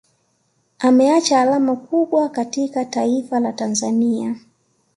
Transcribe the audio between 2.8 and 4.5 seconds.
Taifala la Tanzania